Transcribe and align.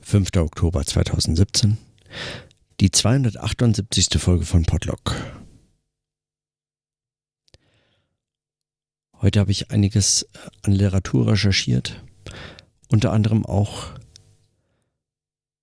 5. 0.00 0.36
Oktober 0.36 0.84
2017, 0.84 1.76
die 2.80 2.90
278. 2.90 4.08
Folge 4.18 4.46
von 4.46 4.64
Podlock. 4.64 5.14
Heute 9.20 9.40
habe 9.40 9.50
ich 9.50 9.70
einiges 9.70 10.26
an 10.62 10.72
Literatur 10.72 11.32
recherchiert, 11.32 12.02
unter 12.88 13.12
anderem 13.12 13.44
auch 13.44 13.90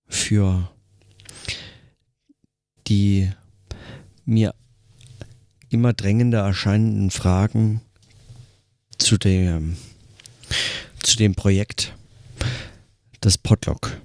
für 0.06 0.70
die 2.86 3.32
mir 4.24 4.54
immer 5.70 5.92
drängender 5.92 6.40
erscheinenden 6.40 7.10
Fragen 7.10 7.80
zu 8.98 9.16
dem, 9.16 9.76
zu 11.02 11.16
dem 11.16 11.34
Projekt 11.34 11.96
des 13.24 13.38
Podlock. 13.38 14.00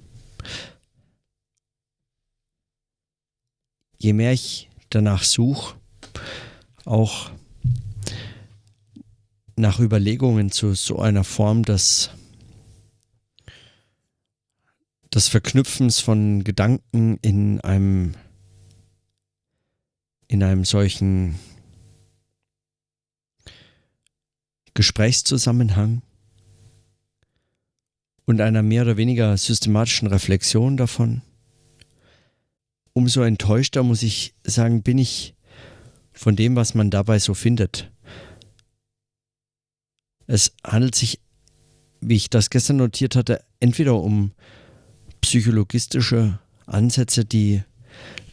Je 4.02 4.12
mehr 4.12 4.32
ich 4.32 4.68
danach 4.90 5.22
suche, 5.22 5.76
auch 6.84 7.30
nach 9.54 9.78
Überlegungen 9.78 10.50
zu 10.50 10.74
so 10.74 10.98
einer 10.98 11.22
Form 11.22 11.62
des, 11.62 12.10
des 15.14 15.28
Verknüpfens 15.28 16.00
von 16.00 16.42
Gedanken 16.42 17.18
in 17.22 17.60
einem, 17.60 18.14
in 20.26 20.42
einem 20.42 20.64
solchen 20.64 21.38
Gesprächszusammenhang 24.74 26.02
und 28.32 28.40
einer 28.40 28.62
mehr 28.62 28.82
oder 28.82 28.96
weniger 28.96 29.36
systematischen 29.36 30.08
Reflexion 30.08 30.76
davon 30.76 31.22
umso 32.92 33.22
enttäuschter, 33.22 33.82
muss 33.82 34.02
ich 34.02 34.34
sagen, 34.44 34.82
bin 34.82 34.98
ich 34.98 35.34
von 36.12 36.36
dem, 36.36 36.56
was 36.56 36.74
man 36.74 36.90
dabei 36.90 37.18
so 37.18 37.34
findet. 37.34 37.90
Es 40.26 40.52
handelt 40.64 40.94
sich, 40.94 41.20
wie 42.00 42.16
ich 42.16 42.30
das 42.30 42.50
gestern 42.50 42.76
notiert 42.76 43.16
hatte, 43.16 43.44
entweder 43.60 43.96
um 43.96 44.32
psychologistische 45.20 46.38
Ansätze, 46.66 47.24
die 47.24 47.62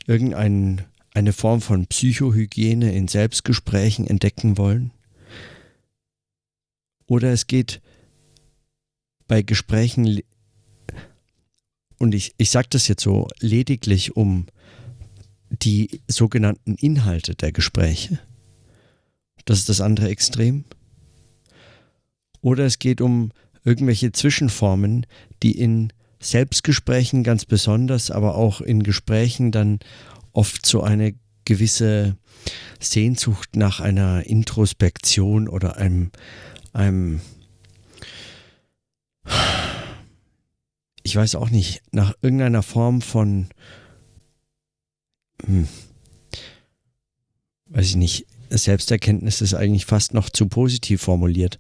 irgendeine 0.08 1.34
Form 1.34 1.62
von 1.62 1.88
Psychohygiene 1.88 2.94
in 2.94 3.08
Selbstgesprächen 3.08 4.08
entdecken 4.08 4.58
wollen, 4.58 4.92
oder 7.06 7.32
es 7.32 7.48
geht 7.48 7.82
bei 9.30 9.44
Gesprächen 9.44 10.22
und 12.00 12.16
ich, 12.16 12.34
ich 12.38 12.50
sage 12.50 12.68
das 12.72 12.88
jetzt 12.90 13.04
so 13.04 13.28
lediglich 13.40 14.18
um 14.18 14.48
die 15.50 16.02
sogenannten 16.08 16.76
Inhalte 16.76 17.36
der 17.36 17.52
Gespräche. 17.52 18.20
Das 19.46 19.60
ist 19.60 19.70
das 19.70 19.82
andere 19.82 20.10
Extrem. 20.10 20.66
Oder 22.42 22.66
es 22.66 22.80
geht 22.80 23.02
um 23.02 23.32
irgendwelche 23.64 24.12
Zwischenformen, 24.12 25.06
die 25.44 25.58
in 25.58 25.94
Selbstgesprächen 26.20 27.24
ganz 27.24 27.46
besonders, 27.46 28.12
aber 28.12 28.36
auch 28.36 28.62
in 28.62 28.84
Gesprächen 28.84 29.52
dann 29.52 29.80
oft 30.34 30.66
so 30.66 30.82
eine 30.82 31.14
gewisse 31.46 32.18
Sehnsucht 32.80 33.56
nach 33.56 33.80
einer 33.80 34.26
Introspektion 34.26 35.48
oder 35.48 35.78
einem, 35.78 36.12
einem 36.74 37.22
ich 41.10 41.16
weiß 41.16 41.36
auch 41.36 41.50
nicht, 41.50 41.82
nach 41.92 42.14
irgendeiner 42.22 42.62
Form 42.62 43.02
von, 43.02 43.50
hm, 45.44 45.68
weiß 47.66 47.88
ich 47.88 47.96
nicht, 47.96 48.28
Selbsterkenntnis 48.52 49.42
ist 49.42 49.56
eigentlich 49.56 49.88
fast 49.88 50.14
noch 50.14 50.30
zu 50.30 50.48
positiv 50.48 51.02
formuliert. 51.02 51.58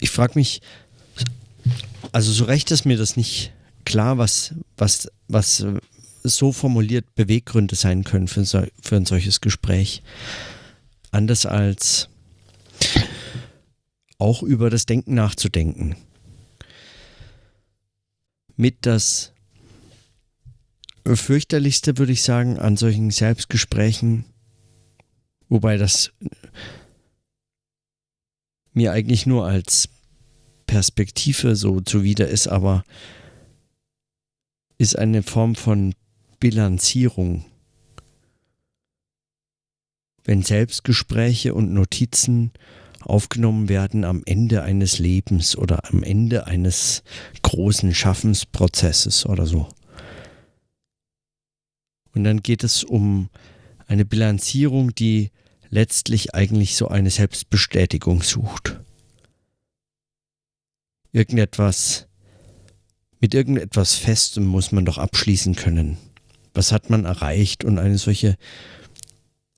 Ich 0.00 0.10
frage 0.10 0.32
mich, 0.34 0.60
also 2.10 2.32
so 2.32 2.44
recht 2.46 2.72
ist 2.72 2.84
mir 2.84 2.96
das 2.96 3.16
nicht 3.16 3.52
klar, 3.84 4.18
was, 4.18 4.54
was, 4.76 5.08
was 5.28 5.64
so 6.24 6.50
formuliert 6.50 7.14
Beweggründe 7.14 7.76
sein 7.76 8.02
können 8.02 8.26
für, 8.26 8.44
für 8.44 8.96
ein 8.96 9.06
solches 9.06 9.40
Gespräch. 9.40 10.02
Anders 11.12 11.46
als 11.46 12.09
auch 14.20 14.42
über 14.42 14.70
das 14.70 14.86
Denken 14.86 15.14
nachzudenken. 15.14 15.96
Mit 18.56 18.86
das 18.86 19.32
fürchterlichste, 21.06 21.98
würde 21.98 22.12
ich 22.12 22.22
sagen, 22.22 22.58
an 22.58 22.76
solchen 22.76 23.10
Selbstgesprächen, 23.10 24.24
wobei 25.48 25.76
das 25.76 26.12
mir 28.72 28.92
eigentlich 28.92 29.26
nur 29.26 29.46
als 29.46 29.88
Perspektive 30.66 31.56
so 31.56 31.80
zuwider 31.80 32.28
ist, 32.28 32.46
aber 32.46 32.84
ist 34.78 34.98
eine 34.98 35.22
Form 35.22 35.56
von 35.56 35.94
Bilanzierung. 36.38 37.44
Wenn 40.22 40.42
Selbstgespräche 40.42 41.54
und 41.54 41.72
Notizen 41.72 42.52
aufgenommen 43.00 43.68
werden 43.68 44.04
am 44.04 44.22
Ende 44.26 44.62
eines 44.62 44.98
Lebens 44.98 45.56
oder 45.56 45.90
am 45.90 46.02
Ende 46.02 46.46
eines 46.46 47.02
großen 47.42 47.94
Schaffensprozesses 47.94 49.26
oder 49.26 49.46
so. 49.46 49.68
Und 52.14 52.24
dann 52.24 52.42
geht 52.42 52.64
es 52.64 52.84
um 52.84 53.30
eine 53.86 54.04
Bilanzierung, 54.04 54.94
die 54.94 55.30
letztlich 55.68 56.34
eigentlich 56.34 56.76
so 56.76 56.88
eine 56.88 57.10
Selbstbestätigung 57.10 58.22
sucht. 58.22 58.80
Irgendetwas, 61.12 62.08
mit 63.20 63.34
irgendetwas 63.34 63.94
Festem 63.94 64.44
muss 64.44 64.72
man 64.72 64.84
doch 64.84 64.98
abschließen 64.98 65.54
können. 65.54 65.96
Was 66.54 66.72
hat 66.72 66.90
man 66.90 67.04
erreicht? 67.04 67.64
Und 67.64 67.78
eine 67.78 67.98
solche 67.98 68.36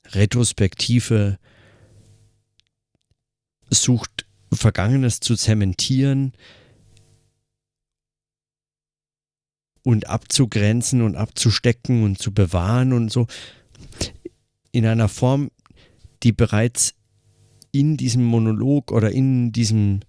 retrospektive 0.09 1.38
sucht 3.81 4.27
Vergangenes 4.53 5.21
zu 5.21 5.34
zementieren 5.37 6.33
und 9.83 10.09
abzugrenzen 10.09 11.03
und 11.03 11.16
abzustecken 11.16 12.05
und 12.05 12.19
zu 12.19 12.33
bewahren 12.33 12.93
und 12.93 13.10
so. 13.10 13.27
In 14.71 14.87
einer 14.87 15.09
Form, 15.09 15.50
die 16.22 16.33
bereits 16.33 16.94
in 17.72 17.97
diesem 17.97 18.25
Monolog 18.25 18.93
oder 18.93 19.10
in 19.10 19.53
diesem, 19.53 20.00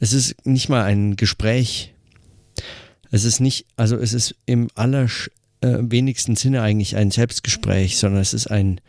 es 0.00 0.12
ist 0.12 0.46
nicht 0.46 0.68
mal 0.68 0.82
ein 0.82 1.16
Gespräch, 1.16 1.94
es 3.10 3.24
ist 3.24 3.40
nicht, 3.40 3.66
also 3.76 3.96
es 3.96 4.12
ist 4.12 4.34
im 4.46 4.68
allerwenigsten 4.74 6.32
äh, 6.32 6.36
Sinne 6.36 6.62
eigentlich 6.62 6.96
ein 6.96 7.10
Selbstgespräch, 7.10 7.96
sondern 7.96 8.20
es 8.20 8.34
ist 8.34 8.48
ein 8.48 8.80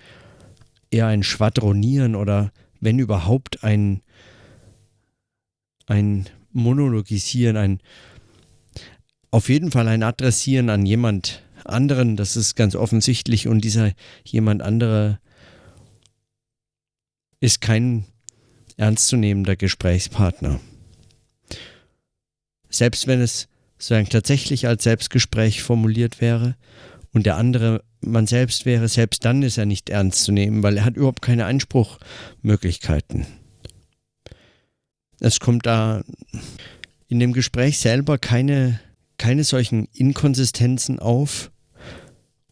eher 0.89 1.07
ein 1.07 1.23
Schwadronieren 1.23 2.15
oder 2.15 2.51
wenn 2.79 2.99
überhaupt 2.99 3.63
ein 3.63 4.01
ein 5.87 6.25
Monologisieren, 6.51 7.57
ein 7.57 7.79
auf 9.29 9.49
jeden 9.49 9.71
Fall 9.71 9.87
ein 9.87 10.03
Adressieren 10.03 10.69
an 10.69 10.85
jemand 10.85 11.43
anderen, 11.65 12.15
das 12.15 12.35
ist 12.37 12.55
ganz 12.55 12.75
offensichtlich 12.75 13.47
und 13.47 13.61
dieser 13.61 13.91
jemand 14.23 14.61
andere 14.61 15.19
ist 17.39 17.61
kein 17.61 18.05
ernstzunehmender 18.77 19.55
Gesprächspartner. 19.55 20.59
Selbst 22.69 23.07
wenn 23.07 23.21
es 23.21 23.47
sozusagen 23.77 24.09
tatsächlich 24.09 24.67
als 24.67 24.83
Selbstgespräch 24.83 25.61
formuliert 25.61 26.21
wäre 26.21 26.55
und 27.15 27.25
der 27.25 27.37
andere 27.37 27.81
man 28.01 28.27
selbst 28.27 28.65
wäre, 28.65 28.89
selbst 28.89 29.23
dann 29.23 29.41
ist 29.41 29.57
er 29.57 29.65
nicht 29.65 29.89
ernst 29.89 30.25
zu 30.25 30.33
nehmen, 30.33 30.63
weil 30.63 30.75
er 30.77 30.83
hat 30.83 30.97
überhaupt 30.97 31.21
keine 31.21 31.45
Einspruchmöglichkeiten. 31.45 33.25
Es 35.21 35.39
kommt 35.39 35.65
da 35.65 36.03
in 37.07 37.21
dem 37.21 37.31
Gespräch 37.31 37.79
selber 37.79 38.17
keine, 38.17 38.81
keine 39.17 39.45
solchen 39.45 39.87
Inkonsistenzen 39.93 40.99
auf 40.99 41.51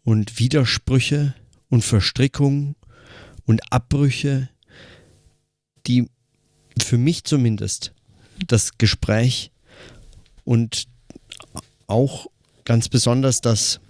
und 0.06 0.40
Widersprüche 0.40 1.36
und 1.70 1.84
Verstrickungen 1.84 2.78
und 3.46 3.62
Abbrüche, 3.70 4.48
die 5.88 6.10
für 6.82 6.98
mich 6.98 7.26
zumindest 7.26 7.94
das 8.48 8.78
Gespräch 8.78 9.52
und 10.46 10.86
auch 11.88 12.28
ganz 12.64 12.88
besonders 12.88 13.42
das, 13.42 13.82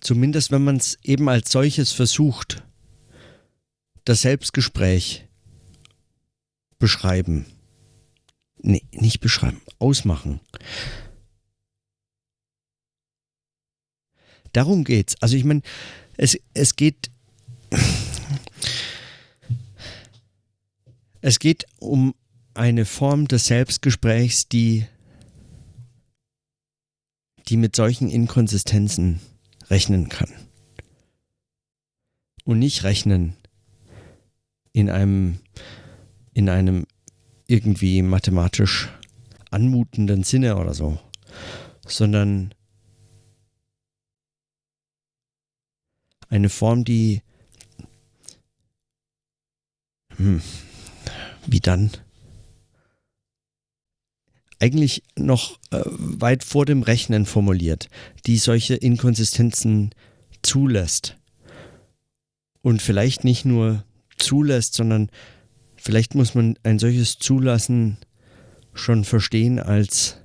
zumindest 0.00 0.50
wenn 0.50 0.64
man 0.64 0.76
es 0.76 0.98
eben 1.02 1.28
als 1.28 1.50
solches 1.50 1.92
versucht, 1.92 2.62
das 4.04 4.22
Selbstgespräch 4.22 5.26
beschreiben. 6.78 7.46
Nee, 8.58 8.84
nicht 8.92 9.20
beschreiben, 9.20 9.60
ausmachen. 9.78 10.40
Darum 14.52 14.84
geht's. 14.84 15.20
Also 15.20 15.36
ich 15.36 15.44
meine, 15.44 15.62
es, 16.16 16.38
es 16.54 16.76
geht. 16.76 17.10
Es 21.20 21.38
geht 21.38 21.64
um 21.78 22.14
eine 22.52 22.84
Form 22.84 23.26
des 23.26 23.46
Selbstgesprächs, 23.46 24.48
die, 24.48 24.86
die 27.48 27.56
mit 27.56 27.76
solchen 27.76 28.10
Inkonsistenzen 28.10 29.20
rechnen 29.70 30.08
kann. 30.08 30.32
Und 32.44 32.58
nicht 32.58 32.84
rechnen 32.84 33.36
in 34.72 34.90
einem, 34.90 35.38
in 36.32 36.48
einem 36.48 36.86
irgendwie 37.46 38.02
mathematisch 38.02 38.90
anmutenden 39.50 40.24
Sinne 40.24 40.56
oder 40.56 40.74
so, 40.74 40.98
sondern 41.86 42.54
eine 46.28 46.48
Form, 46.48 46.84
die 46.84 47.22
hm, 50.16 50.42
wie 51.46 51.60
dann? 51.60 51.90
Eigentlich 54.64 55.02
noch 55.14 55.58
äh, 55.72 55.82
weit 55.84 56.42
vor 56.42 56.64
dem 56.64 56.82
Rechnen 56.82 57.26
formuliert, 57.26 57.90
die 58.24 58.38
solche 58.38 58.74
Inkonsistenzen 58.74 59.90
zulässt. 60.42 61.18
Und 62.62 62.80
vielleicht 62.80 63.24
nicht 63.24 63.44
nur 63.44 63.84
zulässt, 64.16 64.72
sondern 64.72 65.10
vielleicht 65.76 66.14
muss 66.14 66.34
man 66.34 66.58
ein 66.62 66.78
solches 66.78 67.18
Zulassen 67.18 67.98
schon 68.72 69.04
verstehen 69.04 69.58
als 69.58 70.16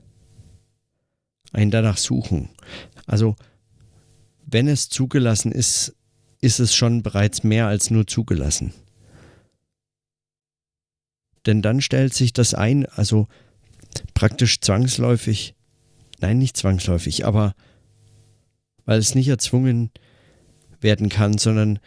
ein 1.52 1.70
danach 1.70 1.98
suchen. 1.98 2.48
Also 3.08 3.36
wenn 4.46 4.70
es 4.70 4.88
zugelassen 4.88 5.52
ist, 5.52 5.98
ist 6.40 6.62
es 6.62 6.74
schon 6.74 7.04
bereits 7.04 7.44
mehr 7.44 7.68
als 7.68 7.92
nur 7.92 8.08
zugelassen. 8.08 8.74
Denn 11.46 11.62
dann 11.62 11.82
stellt 11.82 12.14
sich 12.14 12.32
das 12.32 12.54
ein, 12.54 12.86
also 12.86 13.28
praktisch 14.14 14.62
zwangsläufig, 14.62 15.56
nein, 16.20 16.38
nicht 16.38 16.58
zwangsläufig, 16.58 17.26
aber 17.26 17.54
weil 18.86 19.00
es 19.00 19.16
nicht 19.16 19.28
erzwungen 19.28 19.92
werden 20.82 21.10
kann, 21.10 21.38
sondern 21.38 21.80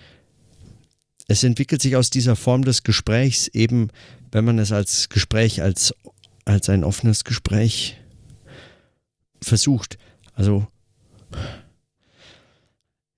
es 1.29 1.45
entwickelt 1.45 1.83
sich 1.83 1.97
aus 1.97 2.11
dieser 2.11 2.37
Form 2.37 2.65
des 2.65 2.83
Gesprächs 2.83 3.49
eben, 3.49 3.89
wenn 4.31 4.45
man 4.45 4.59
es 4.59 4.73
als 4.73 5.09
Gespräch, 5.09 5.63
als, 5.63 5.95
als 6.45 6.69
ein 6.69 6.85
offenes 6.85 7.25
Gespräch 7.25 7.97
versucht. 9.41 9.99
Also 10.35 10.67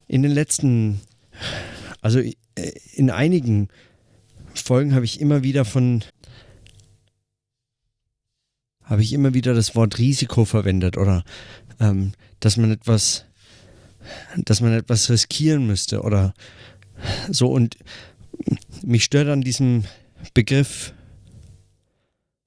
in 0.07 0.23
den 0.23 0.33
letzten, 0.33 1.01
also 2.01 2.21
in 2.93 3.11
einigen 3.11 3.69
Folgen 4.55 4.95
habe 4.95 5.05
ich 5.05 5.21
immer 5.21 5.43
wieder 5.43 5.65
von, 5.65 6.05
habe 8.85 9.03
ich 9.03 9.13
immer 9.13 9.35
wieder 9.35 9.55
das 9.55 9.75
Wort 9.75 9.99
Risiko 9.99 10.45
verwendet 10.45 10.97
oder 10.97 11.25
ähm, 11.81 12.13
dass 12.41 12.57
man 12.57 12.71
etwas, 12.71 13.25
dass 14.37 14.61
man 14.61 14.73
etwas 14.73 15.11
riskieren 15.11 15.67
müsste 15.67 16.03
oder 16.03 16.35
so 17.31 17.49
und 17.49 17.77
mich 18.83 19.05
stört 19.05 19.29
an 19.29 19.41
diesem 19.41 19.85
Begriff 20.35 20.93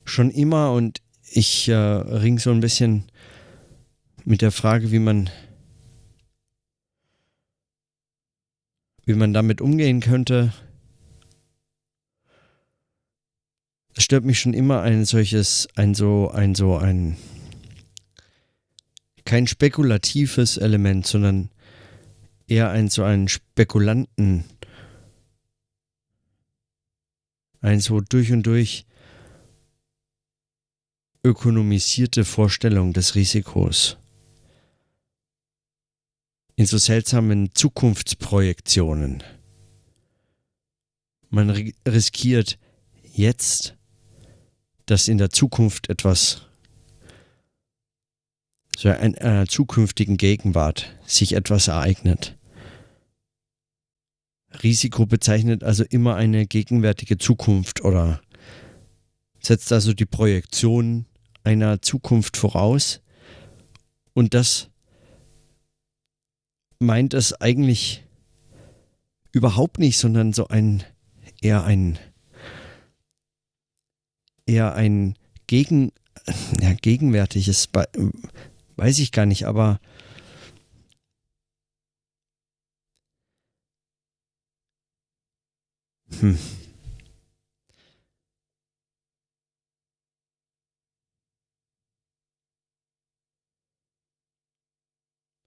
schon 0.06 0.31
immer 0.31 0.72
und 0.72 1.01
ich 1.30 1.68
äh, 1.68 1.75
ring 1.75 2.39
so 2.39 2.51
ein 2.51 2.62
bisschen 2.62 3.06
mit 4.24 4.42
der 4.42 4.51
Frage, 4.51 4.92
wie 4.92 5.00
man 5.00 5.30
wie 9.06 9.13
man 9.13 9.34
damit 9.34 9.62
umgehen 9.62 10.01
könnte. 10.01 10.54
Es 13.97 14.03
stört 14.03 14.25
mich 14.25 14.39
schon 14.39 14.53
immer 14.53 14.83
ein 14.83 15.05
solches, 15.05 15.67
ein 15.75 15.95
so, 15.95 16.29
ein 16.29 16.53
so, 16.53 16.77
ein 16.77 17.17
kein 19.25 19.47
spekulatives 19.47 20.57
Element, 20.57 21.07
sondern 21.07 21.49
eher 22.47 22.69
ein 22.69 22.89
so 22.89 23.03
ein 23.03 23.27
Spekulanten, 23.27 24.45
ein 27.61 27.79
so 27.79 27.99
durch 27.99 28.31
und 28.31 28.44
durch 28.44 28.85
ökonomisierte 31.23 32.23
Vorstellung 32.23 32.93
des 32.93 33.15
Risikos 33.15 33.97
in 36.55 36.67
so 36.67 36.77
seltsamen 36.77 37.50
Zukunftsprojektionen. 37.55 39.23
Man 41.29 41.50
riskiert 41.88 42.59
jetzt, 43.11 43.76
dass 44.88 45.07
in 45.07 45.18
der 45.18 45.30
Zukunft 45.30 45.89
etwas, 45.89 46.48
so 48.75 48.89
in 48.89 49.18
einer 49.18 49.45
zukünftigen 49.45 50.18
Gegenwart 50.18 50.98
sich 51.06 51.34
etwas 51.34 51.68
ereignet. 51.68 52.38
Risiko 54.63 55.06
bezeichnet 55.06 55.63
also 55.63 55.84
immer 55.84 56.16
eine 56.16 56.48
gegenwärtige 56.48 57.18
Zukunft 57.18 57.84
oder 57.84 58.22
setzt 59.39 59.72
also 59.72 59.94
die 59.94 60.06
Projektion 60.06 61.06
einer 61.44 61.81
Zukunft 61.81 62.38
voraus 62.38 63.01
und 64.13 64.34
das 64.34 64.69
meint 66.80 67.13
es 67.13 67.34
eigentlich 67.34 68.04
überhaupt 69.31 69.80
nicht, 69.80 69.98
sondern 69.98 70.34
so 70.34 70.48
ein 70.48 70.84
eher 71.42 71.63
ein 71.63 72.00
eher 74.47 74.73
ein 74.75 75.15
gegen 75.47 75.91
ja, 76.61 76.73
gegenwärtiges 76.73 77.69
weiß 78.75 78.99
ich 78.99 79.11
gar 79.11 79.25
nicht, 79.25 79.45
aber 79.45 79.79
hm. 86.19 86.38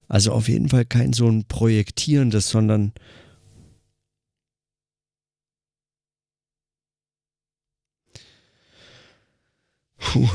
Also 0.08 0.32
auf 0.32 0.48
jeden 0.48 0.68
Fall 0.68 0.84
kein 0.84 1.12
so 1.12 1.28
ein 1.28 1.44
projektierendes, 1.44 2.50
sondern 2.50 2.92
Puh. 10.00 10.28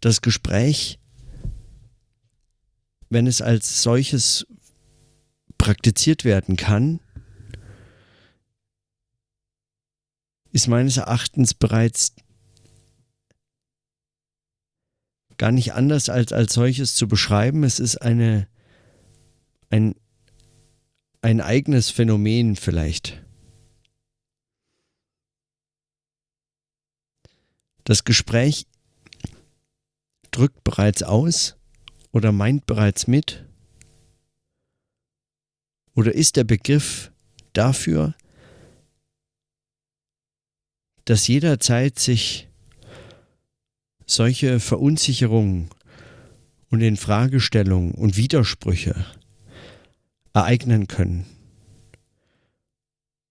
Das 0.00 0.20
Gespräch, 0.22 0.98
wenn 3.08 3.26
es 3.26 3.42
als 3.42 3.82
solches 3.82 4.46
praktiziert 5.58 6.24
werden 6.24 6.56
kann, 6.56 7.00
ist 10.52 10.68
meines 10.68 10.96
Erachtens 10.96 11.54
bereits 11.54 12.14
gar 15.36 15.52
nicht 15.52 15.74
anders 15.74 16.08
als 16.08 16.32
als 16.32 16.54
solches 16.54 16.94
zu 16.94 17.08
beschreiben. 17.08 17.64
Es 17.64 17.78
ist 17.78 17.96
eine, 17.96 18.48
ein, 19.70 19.94
ein 21.22 21.40
eigenes 21.40 21.90
Phänomen 21.90 22.56
vielleicht. 22.56 23.24
Das 27.84 28.04
Gespräch 28.04 28.66
drückt 30.30 30.62
bereits 30.64 31.02
aus 31.02 31.56
oder 32.12 32.32
meint 32.32 32.66
bereits 32.66 33.06
mit 33.06 33.46
oder 35.94 36.14
ist 36.14 36.36
der 36.36 36.44
Begriff 36.44 37.10
dafür, 37.52 38.14
dass 41.04 41.26
jederzeit 41.26 41.98
sich 41.98 42.48
solche 44.06 44.60
Verunsicherungen 44.60 45.70
und 46.70 46.80
Infragestellungen 46.80 47.92
und 47.92 48.16
Widersprüche 48.16 49.06
ereignen 50.34 50.86
können. 50.88 51.26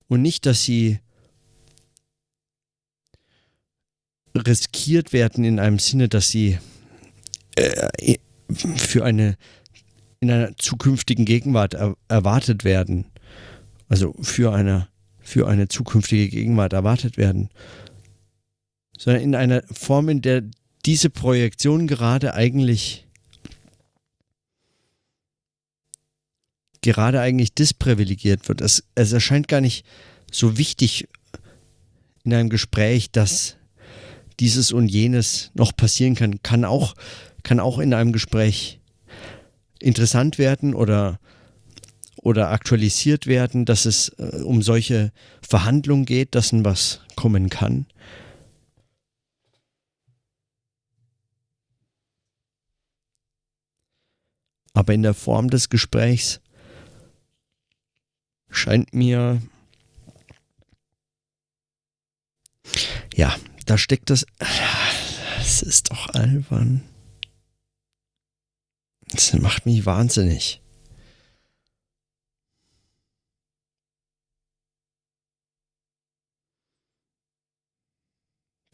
Und 0.08 0.22
nicht, 0.22 0.46
dass 0.46 0.64
sie 0.64 1.00
riskiert 4.36 5.14
werden 5.14 5.44
in 5.44 5.60
einem 5.60 5.80
Sinne, 5.80 6.10
dass 6.10 6.30
sie 6.30 6.58
äh, 7.56 8.18
für 8.54 9.04
eine 9.04 9.38
in 10.20 10.32
einer 10.32 10.56
zukünftigen 10.58 11.26
Gegenwart 11.26 11.74
er, 11.74 11.96
erwartet 12.08 12.64
werden. 12.64 13.06
Also 13.88 14.14
für 14.22 14.54
eine, 14.54 14.90
für 15.20 15.48
eine 15.48 15.68
zukünftige 15.68 16.30
Gegenwart 16.30 16.74
erwartet 16.74 17.18
werden. 17.18 17.50
Sondern 18.98 19.24
in 19.24 19.36
einer 19.36 19.64
Form, 19.72 20.10
in 20.10 20.22
der 20.22 20.44
diese 20.86 21.10
Projektion 21.10 21.88
gerade 21.88 22.34
eigentlich 22.34 23.08
gerade 26.82 27.20
eigentlich 27.22 27.54
disprivilegiert 27.54 28.48
wird. 28.48 28.62
Es, 28.62 28.84
es 28.96 29.12
erscheint 29.12 29.48
gar 29.48 29.62
nicht 29.62 29.86
so 30.32 30.58
wichtig 30.58 31.08
in 32.24 32.34
einem 32.34 32.50
Gespräch, 32.50 33.12
dass 33.12 33.56
dieses 34.40 34.72
und 34.72 34.88
jenes 34.88 35.52
noch 35.54 35.76
passieren 35.76 36.16
kann, 36.16 36.42
kann 36.44 36.66
auch, 36.66 36.96
kann 37.44 37.60
auch 37.60 37.80
in 37.80 37.94
einem 37.94 38.14
Gespräch 38.14 38.80
interessant 39.80 40.38
werden 40.38 40.74
oder, 40.74 41.20
oder 42.18 42.52
aktualisiert 42.52 43.28
werden, 43.28 43.66
dass 43.66 43.86
es 43.86 44.10
äh, 44.18 44.42
um 44.44 44.62
solche 44.62 45.12
Verhandlungen 45.42 46.06
geht, 46.06 46.36
dass 46.36 46.52
ein 46.52 46.66
was 46.66 47.02
kommen 47.16 47.50
kann. 47.50 47.86
Aber 54.74 54.94
in 54.94 55.04
der 55.04 55.14
Form 55.14 55.50
des 55.50 55.70
Gesprächs 55.70 56.40
scheint 58.50 58.94
mir, 58.94 59.42
ja, 63.14 63.36
da 63.66 63.78
steckt 63.78 64.10
das, 64.10 64.26
das 65.38 65.62
ist 65.62 65.92
doch 65.92 66.10
albern. 66.10 66.84
Das 69.12 69.34
macht 69.34 69.66
mich 69.66 69.86
wahnsinnig. 69.86 70.62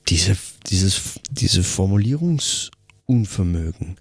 Diese, 0.08 0.38
dieses, 0.68 1.20
diese 1.32 1.64
Formulierungsunvermögen. 1.64 4.00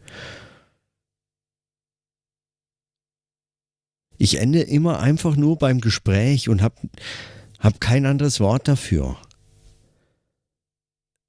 Ich 4.24 4.38
ende 4.38 4.62
immer 4.62 5.00
einfach 5.00 5.36
nur 5.36 5.58
beim 5.58 5.82
Gespräch 5.82 6.48
und 6.48 6.62
habe 6.62 6.76
hab 7.58 7.78
kein 7.78 8.06
anderes 8.06 8.40
Wort 8.40 8.68
dafür. 8.68 9.18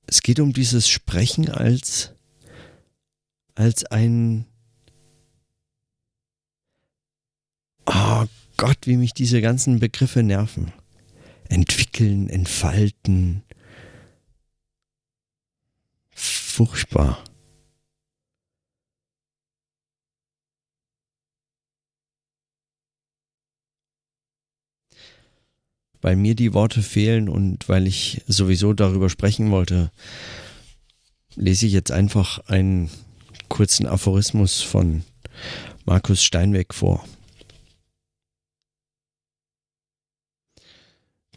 Es 0.08 0.22
geht 0.22 0.40
um 0.40 0.54
dieses 0.54 0.88
Sprechen 0.88 1.50
als, 1.50 2.14
als 3.54 3.84
ein... 3.84 4.46
Oh 7.86 8.28
Gott, 8.56 8.78
wie 8.84 8.96
mich 8.96 9.14
diese 9.14 9.42
ganzen 9.42 9.82
Begriffe 9.82 10.24
nerven. 10.24 10.72
Entwickeln, 11.50 12.30
entfalten. 12.30 13.44
Furchtbar. 16.12 17.22
Weil 26.06 26.18
mir 26.18 26.36
die 26.36 26.54
Worte 26.54 26.84
fehlen 26.84 27.28
und 27.28 27.68
weil 27.68 27.88
ich 27.88 28.22
sowieso 28.28 28.74
darüber 28.74 29.10
sprechen 29.10 29.50
wollte, 29.50 29.90
lese 31.34 31.66
ich 31.66 31.74
jetzt 31.74 31.92
einfach 31.92 32.38
einen 32.46 32.92
kurzen 33.50 33.88
Aphorismus 33.88 34.62
von 34.62 35.02
Markus 35.84 36.24
Steinweg 36.24 36.76
vor. 36.76 37.04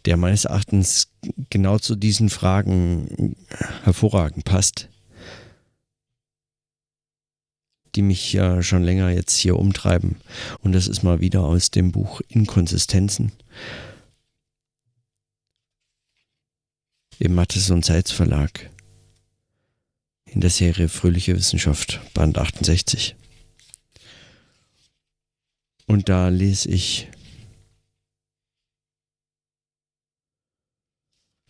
Der 0.04 0.18
meines 0.18 0.44
Erachtens 0.44 1.14
genau 1.48 1.78
zu 1.78 1.96
diesen 1.96 2.28
Fragen 2.28 3.36
hervorragend 3.84 4.44
passt, 4.44 4.90
die 7.94 8.02
mich 8.02 8.34
ja 8.34 8.62
schon 8.62 8.82
länger 8.82 9.08
jetzt 9.08 9.38
hier 9.38 9.58
umtreiben. 9.58 10.16
Und 10.60 10.72
das 10.72 10.88
ist 10.88 11.02
mal 11.02 11.20
wieder 11.20 11.44
aus 11.44 11.70
dem 11.70 11.90
Buch 11.90 12.20
Inkonsistenzen 12.28 13.32
im 17.18 17.34
Mattes 17.34 17.70
und 17.70 17.84
Seitz 17.84 18.10
Verlag 18.10 18.70
in 20.24 20.40
der 20.40 20.50
Serie 20.50 20.88
Fröhliche 20.88 21.34
Wissenschaft, 21.36 22.00
Band 22.14 22.38
68. 22.38 23.16
Und 25.86 26.08
da 26.08 26.28
lese 26.28 26.68
ich 26.68 27.08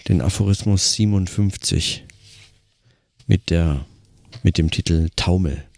den 0.06 0.22
Aphorismus 0.22 0.94
57 0.94 2.04
mit, 3.26 3.50
der, 3.50 3.84
mit 4.42 4.56
dem 4.56 4.70
Titel 4.70 5.10
Taumel. 5.16 5.68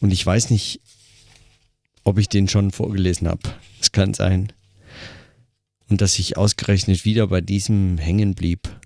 Und 0.00 0.10
ich 0.10 0.24
weiß 0.24 0.50
nicht, 0.50 0.80
ob 2.06 2.18
ich 2.18 2.28
den 2.28 2.46
schon 2.46 2.70
vorgelesen 2.70 3.26
habe. 3.26 3.42
Es 3.80 3.90
kann 3.90 4.14
sein. 4.14 4.52
Und 5.88 6.00
dass 6.00 6.20
ich 6.20 6.36
ausgerechnet 6.36 7.04
wieder 7.04 7.26
bei 7.26 7.40
diesem 7.40 7.98
hängen 7.98 8.36
blieb. 8.36 8.80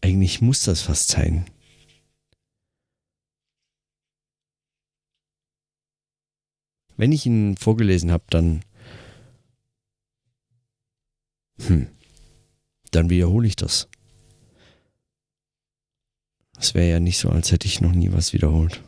Eigentlich 0.00 0.40
muss 0.40 0.62
das 0.62 0.80
fast 0.80 1.08
sein. 1.08 1.44
Wenn 6.96 7.12
ich 7.12 7.26
ihn 7.26 7.56
vorgelesen 7.58 8.10
habe, 8.10 8.24
dann... 8.30 8.64
Hm. 11.66 11.88
Dann 12.92 13.10
wiederhole 13.10 13.46
ich 13.46 13.56
das. 13.56 13.88
Es 16.58 16.72
wäre 16.72 16.90
ja 16.90 17.00
nicht 17.00 17.18
so, 17.18 17.28
als 17.28 17.52
hätte 17.52 17.66
ich 17.66 17.82
noch 17.82 17.92
nie 17.92 18.10
was 18.10 18.32
wiederholt 18.32 18.82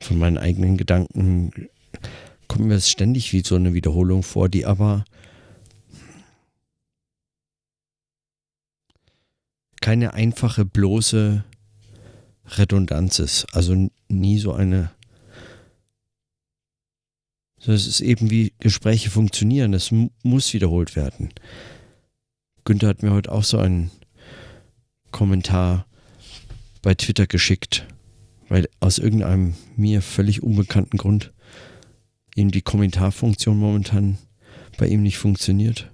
von 0.00 0.18
meinen 0.18 0.38
eigenen 0.38 0.76
Gedanken 0.76 1.68
kommt 2.46 2.66
mir 2.66 2.80
ständig 2.80 3.32
wie 3.32 3.42
so 3.42 3.56
eine 3.56 3.74
Wiederholung 3.74 4.22
vor, 4.22 4.48
die 4.48 4.64
aber 4.64 5.04
keine 9.80 10.14
einfache, 10.14 10.64
bloße 10.64 11.44
Redundanz 12.46 13.18
ist. 13.18 13.46
Also 13.54 13.90
nie 14.08 14.38
so 14.38 14.52
eine. 14.52 14.90
Es 17.60 17.86
ist 17.86 18.00
eben 18.00 18.30
wie 18.30 18.54
Gespräche 18.60 19.10
funktionieren. 19.10 19.72
Das 19.72 19.90
muss 20.22 20.54
wiederholt 20.54 20.96
werden. 20.96 21.30
Günther 22.64 22.88
hat 22.88 23.02
mir 23.02 23.12
heute 23.12 23.30
auch 23.32 23.44
so 23.44 23.58
einen 23.58 23.90
Kommentar 25.10 25.86
bei 26.82 26.94
Twitter 26.94 27.26
geschickt 27.26 27.86
weil 28.48 28.68
aus 28.80 28.98
irgendeinem 28.98 29.54
mir 29.76 30.02
völlig 30.02 30.42
unbekannten 30.42 30.96
Grund 30.96 31.32
eben 32.34 32.50
die 32.50 32.62
Kommentarfunktion 32.62 33.58
momentan 33.58 34.18
bei 34.78 34.86
ihm 34.86 35.02
nicht 35.02 35.18
funktioniert. 35.18 35.90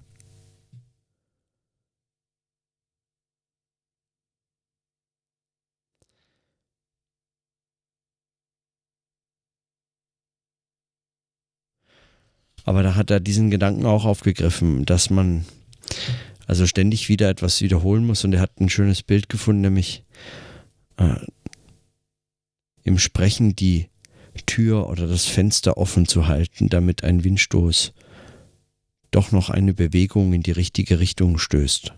Aber 12.67 12.83
da 12.83 12.95
hat 12.95 13.11
er 13.11 13.21
diesen 13.21 13.51
Gedanken 13.51 13.85
auch 13.85 14.05
aufgegriffen, 14.05 14.87
dass 14.87 15.11
man 15.11 15.45
also 16.47 16.67
ständig 16.67 17.09
wieder 17.09 17.29
etwas 17.29 17.61
wiederholen 17.61 18.07
muss. 18.07 18.25
Und 18.25 18.33
er 18.33 18.41
hat 18.41 18.59
ein 18.59 18.71
schönes 18.71 19.03
Bild 19.03 19.29
gefunden, 19.29 19.63
nämlich 19.63 20.03
äh, 20.97 21.17
im 22.85 22.99
Sprechen 22.99 23.57
die 23.57 23.89
Tür 24.47 24.89
oder 24.89 25.07
das 25.07 25.27
Fenster 25.27 25.77
offen 25.77 26.07
zu 26.07 26.27
halten, 26.27 26.69
damit 26.69 27.03
ein 27.03 27.25
Windstoß 27.25 27.93
doch 29.11 29.33
noch 29.33 29.49
eine 29.49 29.75
Bewegung 29.75 30.33
in 30.33 30.43
die 30.43 30.51
richtige 30.51 30.99
Richtung 30.99 31.39
stößt. 31.39 31.95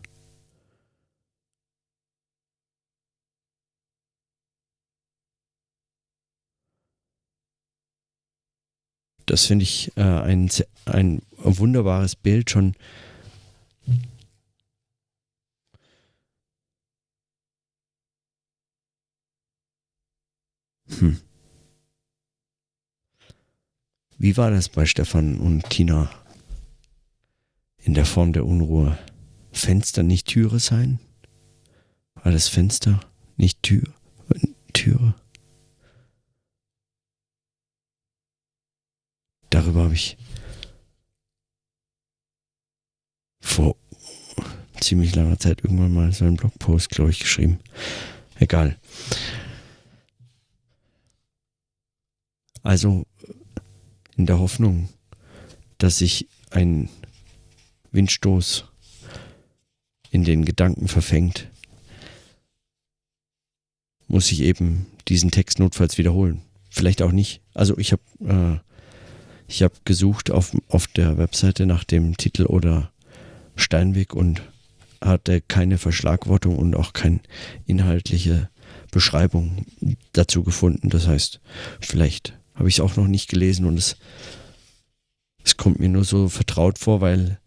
Das 9.25 9.47
finde 9.47 9.65
ich 9.65 9.93
äh, 9.97 10.03
ein, 10.03 10.49
ein 10.85 11.23
wunderbares 11.37 12.15
Bild 12.15 12.51
schon 12.51 12.77
Hm. 20.89 21.21
Wie 24.19 24.37
war 24.37 24.51
das 24.51 24.69
bei 24.69 24.87
Stefan 24.87 25.39
und 25.39 25.69
Tina 25.69 26.11
in 27.79 27.95
der 27.95 28.07
Form 28.07 28.33
der 28.33 28.47
Unruhe 28.47 28.99
Fenster 29.53 30.03
nicht 30.03 30.27
Türe 30.29 30.59
sein? 30.59 31.01
War 32.15 32.33
das 32.33 32.49
Fenster 32.49 33.01
nicht 33.37 33.63
Tür? 33.63 33.93
Türe? 34.73 35.15
Darüber 39.51 39.85
habe 39.85 39.95
ich 39.95 40.17
vor 43.41 43.77
ziemlich 44.81 45.15
langer 45.15 45.39
Zeit 45.39 45.65
irgendwann 45.65 45.95
mal 45.95 46.13
so 46.13 46.25
einen 46.25 46.37
Blogpost, 46.37 46.91
glaube 46.91 47.11
ich, 47.11 47.21
geschrieben. 47.21 47.59
Egal. 48.39 48.77
Also 52.67 53.07
in 54.17 54.27
der 54.27 54.41
Hoffnung, 54.41 54.89
dass 55.79 55.99
sich 55.99 56.27
ein 56.51 56.89
Windstoß 57.93 58.65
in 60.11 60.25
den 60.25 60.45
Gedanken 60.45 60.89
verfängt, 60.89 61.49
muss 64.09 64.33
ich 64.33 64.41
eben 64.41 64.87
diesen 65.07 65.31
Text 65.31 65.61
notfalls 65.61 65.97
wiederholen. 65.97 66.43
Vielleicht 66.69 67.03
auch 67.03 67.13
nicht. 67.13 67.41
Also 67.55 67.79
ich 67.79 67.93
habe 67.93 68.03
äh, 68.27 68.59
ich 69.47 69.65
gesucht 69.85 70.33
auf, 70.33 70.53
auf 70.67 70.89
der 70.89 71.19
Webseite 71.19 71.67
nach 71.67 71.85
dem 71.85 72.17
Titel 72.17 72.47
oder 72.47 72.91
Steinweg 73.55 74.13
und 74.13 74.43
hatte 75.01 75.41
keine 75.41 75.79
Verschlagwortung 75.79 76.59
und 76.59 76.75
auch 76.75 76.95
keine 76.95 77.21
inhaltliche 77.65 78.51
Beschreibung 78.91 79.67
dazu 80.13 80.43
gefunden. 80.43 80.91
Das 80.91 81.07
heißt, 81.07 81.39
vielleicht 81.79 82.37
habe 82.57 82.69
ich 82.69 82.81
auch 82.81 82.97
noch 82.97 83.07
nicht 83.07 83.29
gelesen 83.29 83.67
und 83.67 83.79
es, 83.79 83.97
es 85.45 85.57
kommt 85.57 85.79
mir 85.79 85.89
nur 85.89 86.05
so 86.05 86.29
vertraut 86.29 86.79
vor, 86.79 87.01
weil, 87.01 87.39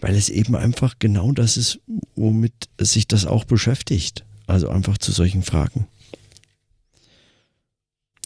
weil 0.00 0.14
es 0.14 0.28
eben 0.28 0.54
einfach 0.54 0.98
genau 0.98 1.32
das 1.32 1.56
ist, 1.56 1.80
womit 2.16 2.68
sich 2.78 3.08
das 3.08 3.24
auch 3.24 3.44
beschäftigt. 3.44 4.24
Also 4.46 4.68
einfach 4.68 4.98
zu 4.98 5.10
solchen 5.10 5.42
Fragen. 5.42 5.88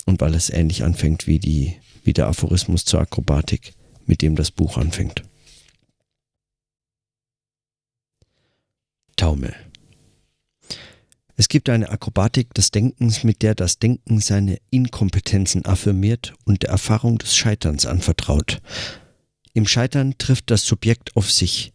Und 0.04 0.20
weil 0.20 0.35
es 0.35 0.50
ähnlich 0.50 0.85
anfängt 0.85 1.26
wie, 1.26 1.38
die, 1.38 1.76
wie 2.04 2.12
der 2.12 2.26
Aphorismus 2.26 2.85
zur 2.85 3.00
Akrobatik, 3.00 3.75
mit 4.04 4.20
dem 4.20 4.37
das 4.37 4.50
Buch 4.50 4.76
anfängt. 4.76 5.23
Taumel. 9.16 9.54
Es 11.37 11.49
gibt 11.49 11.69
eine 11.69 11.91
Akrobatik 11.91 12.53
des 12.55 12.71
Denkens, 12.71 13.25
mit 13.25 13.43
der 13.43 13.55
das 13.55 13.79
Denken 13.79 14.21
seine 14.21 14.59
Inkompetenzen 14.71 15.65
affirmiert 15.65 16.35
und 16.45 16.63
der 16.63 16.71
Erfahrung 16.71 17.19
des 17.19 17.37
Scheiterns 17.37 17.87
anvertraut. 17.87 18.61
Im 19.55 19.67
Scheitern 19.67 20.17
trifft 20.19 20.51
das 20.51 20.65
Subjekt 20.65 21.17
auf 21.17 21.31
sich. 21.31 21.73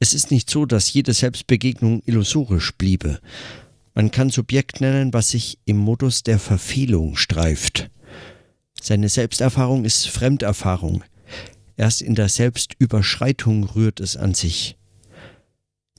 Es 0.00 0.14
ist 0.14 0.30
nicht 0.30 0.50
so, 0.50 0.66
dass 0.66 0.92
jede 0.92 1.12
Selbstbegegnung 1.12 2.02
illusorisch 2.04 2.72
bliebe. 2.72 3.20
Man 3.94 4.10
kann 4.10 4.30
Subjekt 4.30 4.80
nennen, 4.80 5.12
was 5.12 5.30
sich 5.30 5.58
im 5.64 5.76
Modus 5.76 6.22
der 6.22 6.38
Verfehlung 6.38 7.16
streift. 7.16 7.90
Seine 8.80 9.08
Selbsterfahrung 9.08 9.84
ist 9.84 10.08
Fremderfahrung. 10.08 11.04
Erst 11.76 12.02
in 12.02 12.14
der 12.14 12.28
Selbstüberschreitung 12.28 13.64
rührt 13.64 14.00
es 14.00 14.16
an 14.16 14.34
sich. 14.34 14.76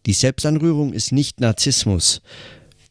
Die 0.05 0.13
Selbstanrührung 0.13 0.93
ist 0.93 1.11
nicht 1.11 1.39
Narzissmus. 1.39 2.21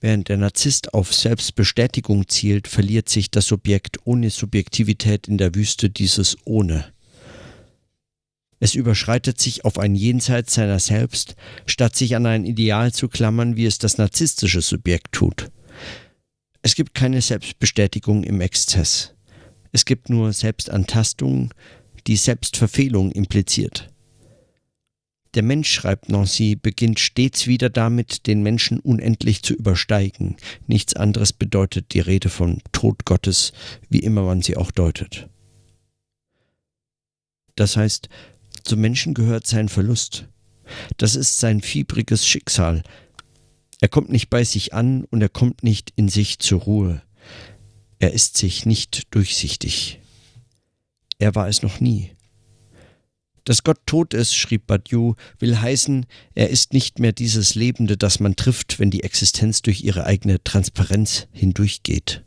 Während 0.05 0.29
der 0.29 0.37
Narzisst 0.37 0.93
auf 0.93 1.15
Selbstbestätigung 1.15 2.29
zielt, 2.29 2.69
verliert 2.69 3.09
sich 3.09 3.31
das 3.31 3.47
Subjekt 3.47 3.97
ohne 4.05 4.29
Subjektivität 4.29 5.29
in 5.29 5.39
der 5.39 5.55
Wüste 5.55 5.89
dieses 5.89 6.37
Ohne. 6.45 6.93
Es 8.61 8.75
überschreitet 8.75 9.41
sich 9.41 9.65
auf 9.65 9.79
ein 9.79 9.95
Jenseits 9.95 10.53
seiner 10.53 10.79
selbst, 10.79 11.37
statt 11.65 11.97
sich 11.97 12.17
an 12.17 12.27
ein 12.27 12.45
Ideal 12.45 12.93
zu 12.93 13.09
klammern, 13.09 13.57
wie 13.57 13.65
es 13.65 13.79
das 13.79 13.97
narzisstische 13.97 14.61
Subjekt 14.61 15.13
tut. 15.13 15.51
Es 16.61 16.75
gibt 16.75 16.93
keine 16.93 17.23
Selbstbestätigung 17.23 18.25
im 18.25 18.43
Exzess. 18.43 19.15
Es 19.73 19.87
gibt 19.87 20.11
nur 20.11 20.35
Selbstantastung, 20.35 21.55
die 22.07 22.17
Selbstverfehlung 22.17 23.11
impliziert. 23.11 23.89
Der 25.35 25.43
Mensch, 25.43 25.73
schreibt 25.73 26.09
Nancy, 26.09 26.55
beginnt 26.55 27.01
stets 27.01 27.49
wieder 27.49 27.69
damit, 27.69 28.27
den 28.29 28.43
Menschen 28.43 28.79
unendlich 28.79 29.43
zu 29.43 29.55
übersteigen. 29.55 30.37
Nichts 30.69 30.95
anderes 30.95 31.33
bedeutet 31.33 31.93
die 31.93 32.01
Rede 32.01 32.29
von 32.29 32.63
Tod 32.71 33.05
Gottes, 33.05 33.53
wie 33.89 33.99
immer 33.99 34.23
man 34.23 34.43
sie 34.43 34.57
auch 34.57 34.71
deutet. 34.71 35.29
Das 37.57 37.77
heißt, 37.77 38.09
zum 38.63 38.81
Menschen 38.81 39.15
gehört 39.15 39.47
sein 39.47 39.69
Verlust. 39.69 40.29
Das 40.99 41.17
ist 41.17 41.39
sein 41.39 41.61
fiebriges 41.61 42.27
Schicksal. 42.27 42.83
Er 43.81 43.89
kommt 43.89 44.11
nicht 44.11 44.31
bei 44.31 44.45
sich 44.45 44.73
an 44.73 45.05
und 45.05 45.21
er 45.21 45.29
kommt 45.29 45.65
nicht 45.65 45.93
in 45.97 46.09
sich 46.09 46.39
zur 46.39 46.61
Ruhe. 46.63 47.03
Er 47.99 48.13
ist 48.13 48.37
sich 48.37 48.67
nicht 48.67 49.15
durchsichtig. 49.15 50.01
Er 51.19 51.35
war 51.35 51.49
es 51.49 51.63
noch 51.63 51.81
nie. 51.81 52.14
Dass 53.45 53.63
Gott 53.63 53.81
tot 53.87 54.15
ist, 54.15 54.35
schrieb 54.35 54.67
Badiou, 54.67 55.17
will 55.39 55.61
heißen, 55.61 56.07
er 56.35 56.49
ist 56.49 56.73
nicht 56.73 56.99
mehr 56.99 57.13
dieses 57.13 57.55
Lebende, 57.55 57.97
das 57.97 58.19
man 58.19 58.37
trifft, 58.37 58.79
wenn 58.79 58.91
die 58.91 59.05
Existenz 59.05 59.61
durch 59.61 59.83
ihre 59.83 60.05
eigene 60.05 60.43
Transparenz 60.43 61.29
hindurchgeht. 61.31 62.25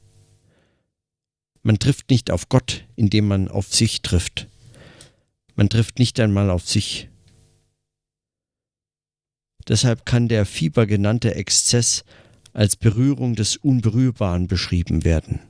Man 1.64 1.80
trifft 1.80 2.12
nicht 2.12 2.32
auf 2.32 2.50
Gott, 2.50 2.86
indem 2.96 3.28
man 3.28 3.48
auf 3.48 3.74
sich 3.74 4.02
trifft. 4.02 4.48
Man 5.56 5.70
trifft 5.70 5.98
nicht 5.98 6.20
einmal 6.20 6.52
auf 6.52 6.68
sich. 6.68 7.10
Deshalb 9.68 10.06
kann 10.06 10.28
der 10.28 10.46
Fieber 10.46 10.86
genannte 10.86 11.36
Exzess 11.36 12.06
als 12.54 12.76
Berührung 12.76 13.36
des 13.36 13.58
Unberührbaren 13.58 14.48
beschrieben 14.48 15.04
werden. 15.04 15.42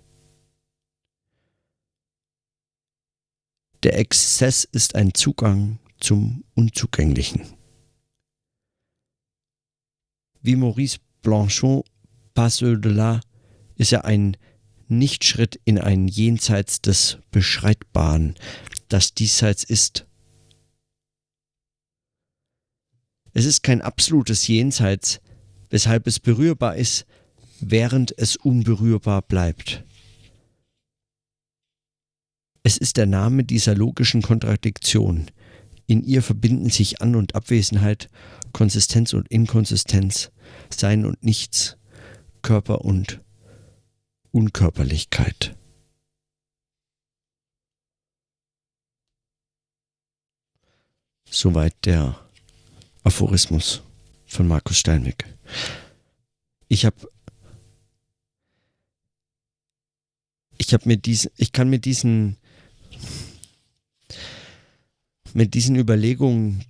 Der 3.84 4.00
Exzess 4.00 4.64
ist 4.64 4.96
ein 4.96 5.14
Zugang 5.14 5.80
zum 6.00 6.44
Unzugänglichen. 6.56 7.46
Wie 10.42 10.56
Maurice 10.56 10.98
Blanchot 11.22 11.86
Passe 12.34 12.66
au-delà 12.66 13.22
ist 13.76 13.94
er 13.94 14.06
ein 14.06 14.38
Nichtschritt 14.88 15.60
in 15.66 15.80
ein 15.80 16.08
Jenseits 16.08 16.82
des 16.82 17.18
Beschreitbaren, 17.32 18.36
das 18.90 19.14
Diesseits 19.14 19.64
ist. 19.64 20.08
Es 23.34 23.46
ist 23.46 23.62
kein 23.62 23.82
absolutes 23.82 24.48
Jenseits, 24.48 25.20
weshalb 25.70 26.08
es 26.08 26.20
berührbar 26.20 26.76
ist, 26.76 27.06
während 27.60 28.18
es 28.18 28.36
unberührbar 28.36 29.22
bleibt. 29.22 29.84
Es 32.68 32.76
ist 32.76 32.98
der 32.98 33.06
Name 33.06 33.46
dieser 33.46 33.76
logischen 33.76 34.22
Kontradiktion. 34.22 35.32
In 35.86 36.04
ihr 36.04 36.22
verbinden 36.22 36.70
sich 36.70 37.02
An- 37.02 37.16
und 37.16 37.34
Abwesenheit, 37.34 38.10
Konsistenz 38.52 39.14
und 39.14 39.26
Inkonsistenz, 39.30 40.34
Sein 40.70 41.06
und 41.06 41.24
Nichts, 41.24 41.78
Körper 42.42 42.84
und 42.84 43.22
Unkörperlichkeit. 44.32 45.56
Soweit 51.30 51.74
der 51.86 52.20
Aphorismus 53.02 53.82
von 54.26 54.46
Markus 54.46 54.78
Steinweg. 54.78 55.24
Ich 56.68 56.86
habe 56.86 57.10
ich 60.58 60.74
habe 60.74 60.86
mir 60.86 60.98
diesen 60.98 61.32
ich 61.38 61.54
kann 61.54 61.70
mir 61.70 61.80
diesen 61.80 62.36
mit 65.38 65.54
diesen 65.54 65.76
Überlegungen, 65.76 66.64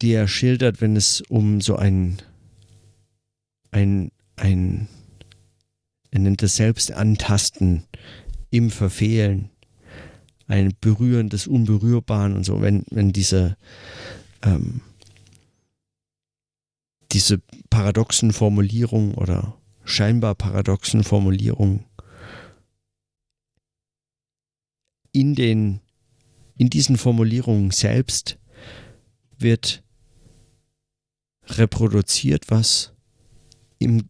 die 0.00 0.12
er 0.12 0.28
schildert, 0.28 0.80
wenn 0.80 0.94
es 0.94 1.20
um 1.22 1.60
so 1.60 1.74
ein, 1.74 2.18
ein, 3.72 4.12
ein, 4.36 4.86
er 6.12 6.20
nennt 6.20 6.44
es 6.44 6.54
selbst 6.54 6.92
im 8.50 8.70
Verfehlen, 8.70 9.50
ein 10.46 10.72
Berühren 10.80 11.28
des 11.28 11.48
Unberührbaren 11.48 12.36
und 12.36 12.44
so, 12.44 12.62
wenn, 12.62 12.84
wenn 12.92 13.12
diese, 13.12 13.56
ähm, 14.42 14.80
diese 17.10 17.42
paradoxen 17.68 18.32
Formulierungen 18.32 19.14
oder 19.14 19.58
scheinbar 19.82 20.36
paradoxen 20.36 21.02
Formulierungen 21.02 21.84
in 25.10 25.34
den 25.34 25.80
in 26.60 26.68
diesen 26.68 26.98
Formulierungen 26.98 27.70
selbst 27.70 28.38
wird 29.38 29.82
reproduziert, 31.46 32.50
was 32.50 32.92
im, 33.78 34.06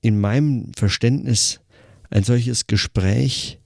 in 0.00 0.18
meinem 0.18 0.72
Verständnis 0.72 1.60
ein 2.08 2.24
solches 2.24 2.66
Gespräch 2.66 3.60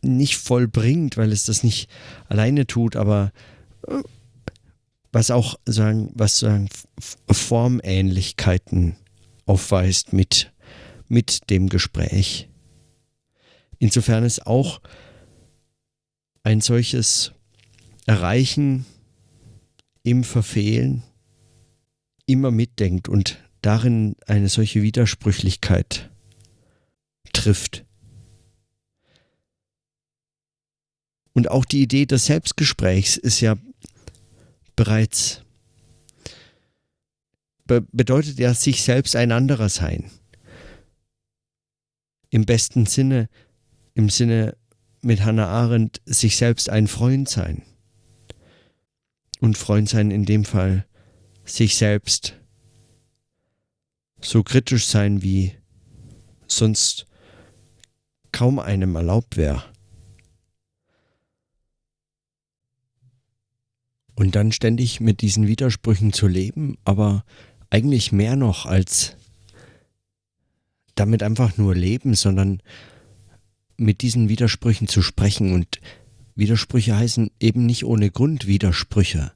nicht 0.00 0.36
vollbringt, 0.36 1.16
weil 1.16 1.32
es 1.32 1.42
das 1.42 1.64
nicht 1.64 1.90
alleine 2.28 2.68
tut, 2.68 2.94
aber 2.94 3.32
äh, 3.88 4.00
was 5.10 5.32
auch 5.32 5.58
sagen, 5.66 6.12
was 6.14 6.38
sagen 6.38 6.68
Formähnlichkeiten 7.28 8.94
aufweist 9.44 10.12
mit, 10.12 10.52
mit 11.08 11.50
dem 11.50 11.68
Gespräch. 11.68 12.46
Insofern 13.80 14.24
ist 14.24 14.46
auch 14.46 14.80
ein 16.42 16.60
solches 16.60 17.32
Erreichen 18.06 18.84
im 20.02 20.22
Verfehlen 20.22 21.02
immer 22.26 22.50
mitdenkt 22.50 23.08
und 23.08 23.38
darin 23.62 24.16
eine 24.26 24.50
solche 24.50 24.82
Widersprüchlichkeit 24.82 26.10
trifft. 27.32 27.86
Und 31.32 31.50
auch 31.50 31.64
die 31.64 31.82
Idee 31.82 32.04
des 32.04 32.26
Selbstgesprächs 32.26 33.16
ist 33.16 33.40
ja 33.40 33.56
bereits, 34.76 35.42
be 37.64 37.80
bedeutet 37.92 38.38
ja 38.38 38.52
sich 38.52 38.82
selbst 38.82 39.16
ein 39.16 39.32
anderer 39.32 39.70
sein. 39.70 40.10
Im 42.28 42.44
besten 42.44 42.84
Sinne, 42.84 43.28
im 43.94 44.08
Sinne 44.08 44.56
mit 45.02 45.24
Hannah 45.24 45.48
Arendt, 45.48 46.00
sich 46.04 46.36
selbst 46.36 46.68
ein 46.68 46.86
Freund 46.86 47.28
sein. 47.28 47.62
Und 49.40 49.56
Freund 49.56 49.88
sein 49.88 50.10
in 50.10 50.24
dem 50.24 50.44
Fall 50.44 50.86
sich 51.44 51.76
selbst 51.76 52.34
so 54.20 54.42
kritisch 54.42 54.86
sein, 54.86 55.22
wie 55.22 55.54
sonst 56.46 57.06
kaum 58.32 58.58
einem 58.58 58.94
erlaubt 58.94 59.36
wäre. 59.36 59.64
Und 64.14 64.34
dann 64.34 64.52
ständig 64.52 65.00
mit 65.00 65.22
diesen 65.22 65.46
Widersprüchen 65.46 66.12
zu 66.12 66.26
leben, 66.26 66.76
aber 66.84 67.24
eigentlich 67.70 68.12
mehr 68.12 68.36
noch 68.36 68.66
als 68.66 69.16
damit 70.94 71.22
einfach 71.22 71.56
nur 71.56 71.74
leben, 71.74 72.14
sondern 72.14 72.62
mit 73.80 74.02
diesen 74.02 74.28
Widersprüchen 74.28 74.88
zu 74.88 75.02
sprechen. 75.02 75.52
Und 75.52 75.80
Widersprüche 76.34 76.96
heißen 76.96 77.30
eben 77.40 77.66
nicht 77.66 77.84
ohne 77.84 78.10
Grund 78.10 78.46
Widersprüche. 78.46 79.32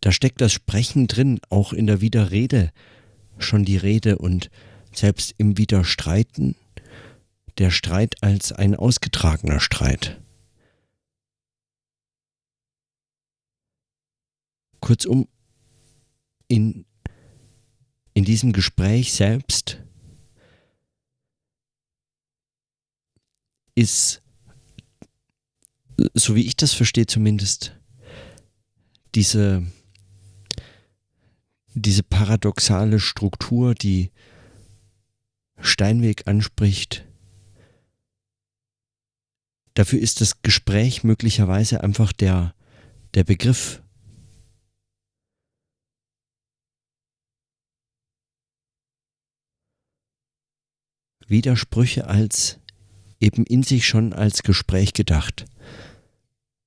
Da 0.00 0.12
steckt 0.12 0.40
das 0.40 0.52
Sprechen 0.52 1.06
drin, 1.06 1.40
auch 1.48 1.72
in 1.72 1.86
der 1.86 2.00
Widerrede 2.00 2.72
schon 3.38 3.64
die 3.64 3.78
Rede 3.78 4.18
und 4.18 4.50
selbst 4.92 5.34
im 5.38 5.56
Widerstreiten 5.56 6.56
der 7.58 7.70
Streit 7.70 8.22
als 8.22 8.52
ein 8.52 8.74
ausgetragener 8.74 9.60
Streit. 9.60 10.20
Kurzum, 14.80 15.28
in, 16.48 16.84
in 18.12 18.24
diesem 18.24 18.52
Gespräch 18.52 19.14
selbst 19.14 19.83
ist, 23.74 24.22
so 26.14 26.34
wie 26.34 26.46
ich 26.46 26.56
das 26.56 26.72
verstehe 26.72 27.06
zumindest, 27.06 27.76
diese, 29.14 29.64
diese 31.74 32.02
paradoxale 32.02 33.00
Struktur, 33.00 33.74
die 33.74 34.10
Steinweg 35.58 36.26
anspricht, 36.26 37.06
dafür 39.74 40.00
ist 40.00 40.20
das 40.20 40.42
Gespräch 40.42 41.04
möglicherweise 41.04 41.82
einfach 41.82 42.12
der, 42.12 42.54
der 43.14 43.24
Begriff. 43.24 43.80
Widersprüche 51.26 52.06
als 52.06 52.60
eben 53.24 53.44
in 53.46 53.62
sich 53.62 53.86
schon 53.86 54.12
als 54.12 54.42
Gespräch 54.42 54.92
gedacht, 54.92 55.46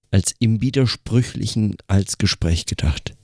als 0.10 0.34
im 0.40 0.60
Widersprüchlichen 0.60 1.78
als 1.88 2.18
Gespräch 2.18 2.66
gedacht. 2.66 3.16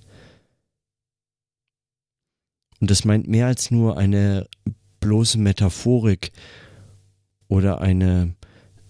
Und 2.80 2.92
das 2.92 3.06
meint 3.06 3.28
mehr 3.28 3.48
als 3.48 3.72
nur 3.72 3.98
eine 3.98 4.48
bloße 5.00 5.40
Metaphorik 5.40 6.32
oder 7.48 7.82
eine, 7.82 8.36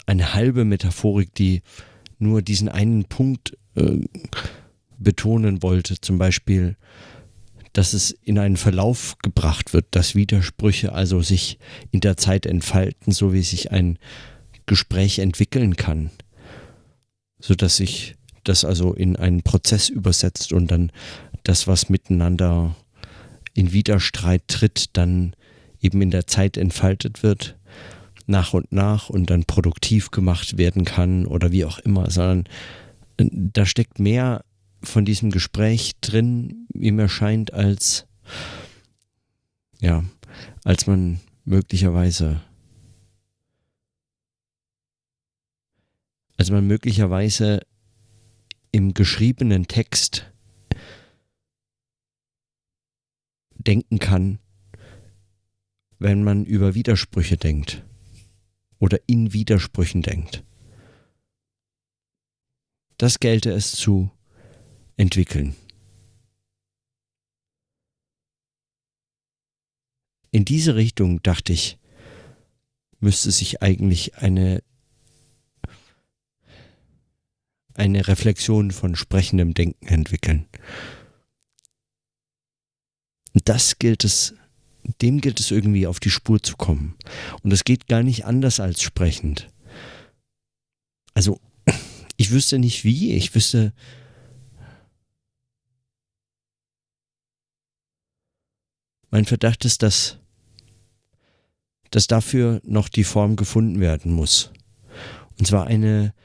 eine 0.05 0.33
halbe 0.33 0.65
Metaphorik, 0.65 1.33
die 1.35 1.61
nur 2.19 2.41
diesen 2.41 2.69
einen 2.69 3.05
Punkt 3.05 3.57
äh, 3.75 3.99
betonen 4.97 5.63
wollte, 5.63 5.99
zum 6.01 6.17
Beispiel 6.17 6.75
dass 7.73 7.93
es 7.93 8.11
in 8.11 8.37
einen 8.37 8.55
Verlauf 8.55 9.17
gebracht 9.23 9.73
wird, 9.73 9.87
dass 9.91 10.13
Widersprüche 10.13 10.93
also 10.93 11.23
sich 11.23 11.57
in 11.89 12.01
der 12.01 12.17
Zeit 12.17 12.45
entfalten, 12.45 13.11
so 13.11 13.33
wie 13.33 13.41
sich 13.41 13.71
ein 13.71 13.97
Gespräch 14.65 15.19
entwickeln 15.19 15.75
kann, 15.75 16.11
sodass 17.39 17.77
sich 17.77 18.15
das 18.43 18.65
also 18.65 18.93
in 18.93 19.15
einen 19.15 19.41
Prozess 19.41 19.89
übersetzt 19.89 20.53
und 20.53 20.69
dann 20.71 20.91
das, 21.43 21.67
was 21.67 21.89
miteinander 21.89 22.75
in 23.53 23.71
Widerstreit 23.71 24.47
tritt, 24.47 24.97
dann 24.97 25.35
eben 25.81 26.01
in 26.01 26.11
der 26.11 26.27
Zeit 26.27 26.57
entfaltet 26.57 27.23
wird, 27.23 27.57
nach 28.25 28.53
und 28.53 28.71
nach 28.71 29.09
und 29.09 29.29
dann 29.29 29.43
produktiv 29.43 30.11
gemacht 30.11 30.57
werden 30.57 30.85
kann 30.85 31.25
oder 31.25 31.51
wie 31.51 31.65
auch 31.65 31.79
immer, 31.79 32.09
sondern 32.09 32.45
äh, 33.17 33.27
da 33.31 33.65
steckt 33.65 33.99
mehr 33.99 34.45
von 34.81 35.05
diesem 35.05 35.29
Gespräch 35.29 35.93
drin, 36.01 36.67
wie 36.73 36.91
mir 36.91 37.09
scheint, 37.09 37.53
als 37.53 38.05
ja, 39.79 40.03
als 40.63 40.87
man 40.87 41.19
möglicherweise 41.43 42.41
als 46.43 46.51
man 46.51 46.67
möglicherweise 46.67 47.61
im 48.73 48.93
geschriebenen 48.93 49.69
Text 49.69 50.29
denken 53.53 53.97
kann, 53.97 54.39
wenn 55.99 56.21
man 56.21 56.43
über 56.45 56.75
Widersprüche 56.75 57.37
denkt 57.37 57.85
oder 58.77 58.99
in 59.07 59.31
Widersprüchen 59.31 60.01
denkt. 60.01 60.43
Das 62.97 63.21
gelte 63.21 63.51
es 63.51 63.71
zu 63.71 64.11
entwickeln. 64.97 65.55
In 70.31 70.43
diese 70.43 70.75
Richtung, 70.75 71.23
dachte 71.23 71.53
ich, 71.53 71.79
müsste 72.99 73.31
sich 73.31 73.61
eigentlich 73.61 74.17
eine, 74.17 74.61
eine 77.75 78.07
Reflexion 78.07 78.71
von 78.71 78.95
sprechendem 78.95 79.53
Denken 79.53 79.87
entwickeln. 79.87 80.45
Das 83.45 83.79
gilt 83.79 84.03
es, 84.03 84.35
dem 85.01 85.21
gilt 85.21 85.39
es 85.39 85.51
irgendwie 85.51 85.87
auf 85.87 85.99
die 85.99 86.11
Spur 86.11 86.41
zu 86.41 86.55
kommen. 86.55 86.95
Und 87.41 87.51
es 87.51 87.63
geht 87.63 87.87
gar 87.87 88.03
nicht 88.03 88.25
anders 88.25 88.59
als 88.59 88.81
sprechend. 88.81 89.49
Also, 91.13 91.39
ich 92.17 92.31
wüsste 92.31 92.59
nicht 92.59 92.83
wie, 92.83 93.13
ich 93.13 93.33
wüsste, 93.33 93.73
Mein 99.13 99.25
Verdacht 99.25 99.63
ist, 99.63 99.83
dass, 99.83 100.17
dass 101.91 102.07
dafür 102.07 102.59
noch 102.63 102.89
die 102.89 103.03
Form 103.03 103.35
gefunden 103.35 103.79
werden 103.79 104.11
muss. 104.11 104.51
Und 105.37 105.45
zwar 105.45 105.67
eine 105.67 106.15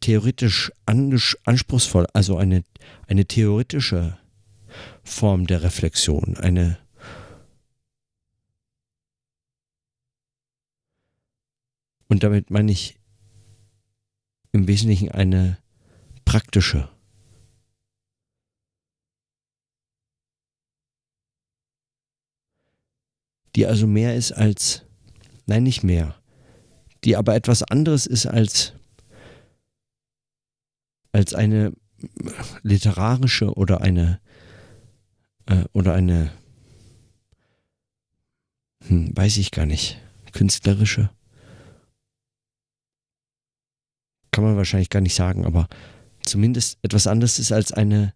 theoretisch 0.00 0.72
anspruchsvoll, 0.86 2.06
also 2.12 2.36
eine, 2.36 2.64
eine 3.06 3.26
theoretische 3.26 4.18
Form 5.02 5.46
der 5.46 5.62
Reflexion, 5.62 6.36
eine 6.36 6.78
Und 12.08 12.24
damit 12.24 12.50
meine 12.50 12.72
ich 12.72 12.98
im 14.50 14.66
Wesentlichen 14.66 15.12
eine 15.12 15.58
praktische. 16.24 16.88
die 23.56 23.66
also 23.66 23.86
mehr 23.86 24.14
ist 24.16 24.32
als, 24.32 24.84
nein, 25.46 25.64
nicht 25.64 25.82
mehr, 25.82 26.14
die 27.04 27.16
aber 27.16 27.34
etwas 27.34 27.62
anderes 27.62 28.06
ist 28.06 28.26
als, 28.26 28.74
als 31.12 31.34
eine 31.34 31.72
literarische 32.62 33.52
oder 33.54 33.80
eine, 33.80 34.20
äh, 35.46 35.64
oder 35.72 35.94
eine, 35.94 36.32
hm, 38.86 39.16
weiß 39.16 39.36
ich 39.38 39.50
gar 39.50 39.66
nicht, 39.66 40.00
künstlerische. 40.32 41.10
Kann 44.30 44.44
man 44.44 44.56
wahrscheinlich 44.56 44.90
gar 44.90 45.00
nicht 45.00 45.14
sagen, 45.14 45.44
aber 45.44 45.68
zumindest 46.22 46.78
etwas 46.82 47.06
anderes 47.06 47.38
ist 47.38 47.52
als 47.52 47.72
eine, 47.72 48.14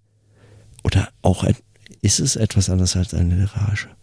oder 0.84 1.08
auch 1.22 1.44
ist 2.02 2.20
es 2.20 2.36
etwas 2.36 2.70
anderes 2.70 2.96
als 2.96 3.14
eine 3.14 3.36
Literarische. 3.36 3.94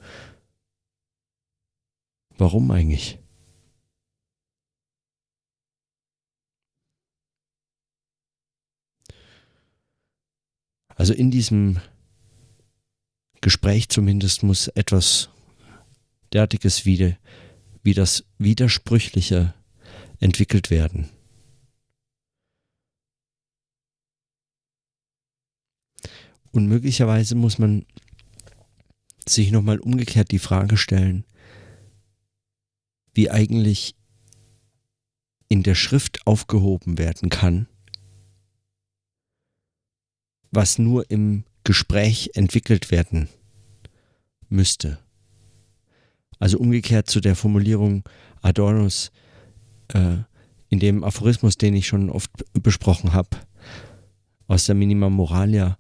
Warum 2.38 2.72
eigentlich? 2.72 3.21
Also 11.02 11.14
in 11.14 11.32
diesem 11.32 11.80
Gespräch 13.42 13.90
zumindest 13.90 14.44
muss 14.44 14.68
etwas 14.68 15.30
derartiges 16.32 16.86
wie, 16.86 17.18
wie 17.82 17.96
das 17.96 18.24
Widersprüchliche 18.38 19.56
entwickelt 20.20 20.70
werden. 20.70 21.10
Und 26.52 26.68
möglicherweise 26.68 27.34
muss 27.34 27.58
man 27.58 27.88
sich 29.28 29.50
nochmal 29.50 29.80
umgekehrt 29.80 30.30
die 30.30 30.38
Frage 30.38 30.78
stellen, 30.78 31.26
wie 33.16 33.32
eigentlich 33.32 33.96
in 35.48 35.64
der 35.64 35.74
Schrift 35.74 36.28
aufgehoben 36.28 37.00
werden 37.00 37.30
kann, 37.30 37.68
was 40.52 40.78
nur 40.78 41.10
im 41.10 41.44
Gespräch 41.64 42.32
entwickelt 42.34 42.92
werden 42.92 43.30
müsste. 44.50 45.00
Also 46.40 46.58
umgekehrt 46.58 47.10
zu 47.10 47.22
der 47.22 47.36
Formulierung 47.36 48.04
Adornos 48.42 49.12
äh, 49.90 50.18
in 50.70 50.80
dem 50.80 51.04
Aphorismus, 51.04 51.58
den 51.58 51.76
ich 51.76 51.88
schon 51.88 52.10
oft 52.10 52.32
besprochen 52.54 53.14
habe, 53.14 53.30
aus 54.48 54.66
der 54.66 54.76
Minima 54.76 55.10
Moralia, 55.10 55.78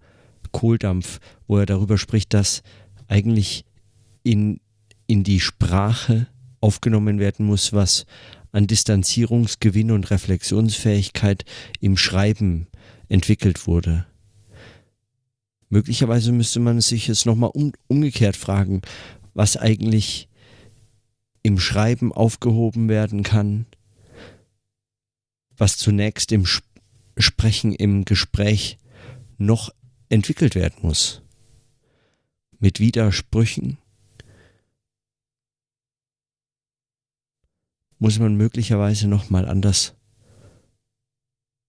Kohldampf, 0.51 1.19
wo 1.47 1.57
er 1.57 1.65
darüber 1.65 1.97
spricht, 1.97 2.33
dass 2.33 2.61
eigentlich 3.07 3.65
in, 4.23 4.59
in 5.07 5.23
die 5.23 5.39
Sprache 5.39 6.27
aufgenommen 6.59 7.19
werden 7.19 7.45
muss, 7.45 7.73
was 7.73 8.05
an 8.51 8.67
Distanzierungsgewinn 8.67 9.91
und 9.91 10.11
Reflexionsfähigkeit 10.11 11.45
im 11.79 11.97
Schreiben 11.97 12.67
entwickelt 13.09 13.65
wurde. 13.65 14.05
Möglicherweise 15.71 16.33
müsste 16.33 16.59
man 16.59 16.81
sich 16.81 17.07
jetzt 17.07 17.25
nochmal 17.25 17.51
um, 17.53 17.71
umgekehrt 17.87 18.35
fragen, 18.35 18.81
was 19.33 19.55
eigentlich 19.55 20.27
im 21.43 21.57
Schreiben 21.59 22.11
aufgehoben 22.11 22.89
werden 22.89 23.23
kann, 23.23 23.65
was 25.55 25.77
zunächst 25.77 26.33
im 26.33 26.45
Sprechen, 27.17 27.73
im 27.73 28.03
Gespräch 28.03 28.79
noch 29.37 29.69
entwickelt 30.09 30.55
werden 30.55 30.79
muss. 30.81 31.21
Mit 32.59 32.81
Widersprüchen 32.81 33.77
muss 37.97 38.19
man 38.19 38.35
möglicherweise 38.35 39.07
nochmal 39.07 39.47
anders 39.47 39.95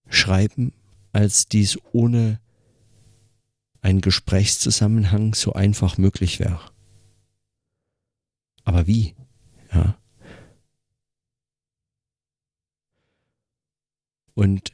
schreiben, 0.09 0.73
als 1.13 1.47
dies 1.47 1.79
ohne 1.93 2.41
einen 3.83 4.01
Gesprächszusammenhang 4.01 5.35
so 5.35 5.53
einfach 5.53 5.97
möglich 5.97 6.39
wäre. 6.39 6.59
Aber 8.63 8.87
wie? 8.87 9.13
Ja. 9.73 9.97
Und 14.33 14.71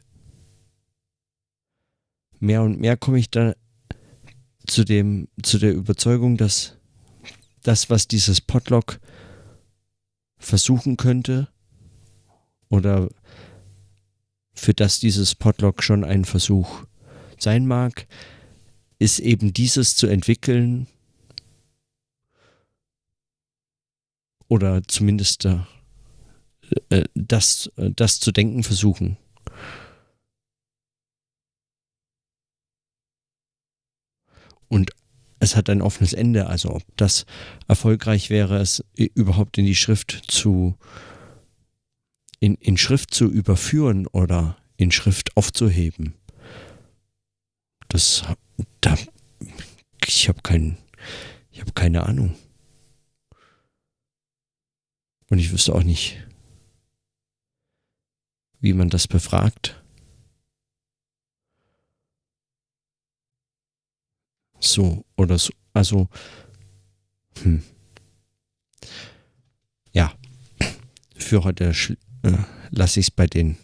mehr 2.40 2.62
und 2.62 2.80
mehr 2.80 2.96
komme 2.98 3.18
ich 3.18 3.32
da 3.32 3.56
zu 4.68 4.86
dem, 4.86 5.28
zu 5.42 5.58
der 5.58 5.74
Überzeugung, 5.74 6.38
dass 6.38 6.78
das, 7.64 7.90
was 7.90 8.08
dieses 8.08 8.40
Potlock 8.40 9.00
versuchen 10.38 10.96
könnte, 10.96 11.50
oder 12.70 13.10
für 14.54 14.76
das 14.76 15.00
dieses 15.00 15.34
Potlock 15.34 15.82
schon 15.82 16.04
ein 16.04 16.24
Versuch 16.26 16.86
sein 17.40 17.66
mag, 17.66 18.08
ist 19.00 19.20
eben 19.20 19.54
dieses 19.54 19.96
zu 19.96 20.08
entwickeln, 20.08 20.88
oder 24.50 24.84
zumindest 24.84 25.46
äh, 25.46 25.60
äh, 26.90 27.06
das, 27.14 27.72
äh, 27.78 27.92
das 27.96 28.20
zu 28.20 28.32
denken 28.32 28.64
versuchen. 28.64 29.18
Und 34.68 34.92
es 35.40 35.56
hat 35.56 35.70
ein 35.70 35.82
offenes 35.82 36.14
Ende, 36.14 36.48
also 36.48 36.72
ob 36.76 36.84
das 36.98 37.26
erfolgreich 37.68 38.30
wäre, 38.30 38.58
es 38.58 38.84
überhaupt 38.96 39.58
in 39.58 39.66
die 39.66 39.76
Schrift 39.76 40.12
zu, 40.28 40.76
in, 42.40 42.56
in 42.56 42.78
Schrift 42.78 43.14
zu 43.14 43.26
überführen 43.26 44.06
oder 44.08 44.58
in 44.78 44.92
Schrift 44.92 45.36
aufzuheben. 45.38 46.14
Das, 47.88 48.24
da, 48.82 48.98
ich 50.06 50.28
habe 50.28 50.42
kein, 50.42 50.78
ich 51.52 51.62
habe 51.62 51.72
keine 51.74 52.04
Ahnung. 52.04 52.36
Und 55.30 55.40
ich 55.40 55.52
wüsste 55.52 55.76
auch 55.76 55.84
nicht, 55.84 56.26
wie 58.60 58.74
man 58.74 58.90
das 58.90 59.08
befragt. 59.08 59.82
So 64.60 65.06
oder 65.16 65.38
so. 65.38 65.54
Also, 65.74 66.10
hm. 67.42 67.64
ja, 69.94 70.14
für 71.16 71.44
heute 71.44 71.74
äh, 72.24 72.38
lasse 72.72 73.00
ich 73.00 73.08
es 73.08 73.12
bei 73.12 73.28
den 73.28 73.58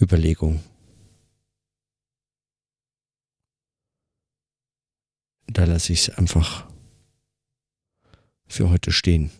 Überlegungen. 0.00 0.60
Da 5.54 5.64
lasse 5.64 5.94
ich 5.94 6.08
es 6.08 6.18
einfach 6.18 6.66
für 8.46 8.68
heute 8.68 8.92
stehen 8.92 9.30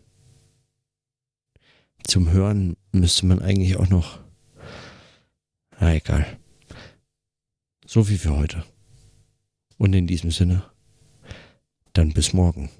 zum 2.04 2.30
Hören 2.30 2.76
müsste 2.92 3.26
man 3.26 3.40
eigentlich 3.40 3.76
auch 3.76 3.88
noch. 3.88 4.20
Na 5.80 5.94
egal. 5.94 6.38
So 7.86 8.04
viel 8.04 8.18
für 8.18 8.36
heute. 8.36 8.64
Und 9.78 9.94
in 9.94 10.06
diesem 10.06 10.30
Sinne, 10.30 10.62
dann 11.92 12.12
bis 12.12 12.32
morgen. 12.32 12.70